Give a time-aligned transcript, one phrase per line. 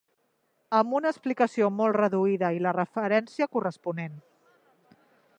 [0.77, 4.17] Amb una explicació molt reduïda i la referència corresponent.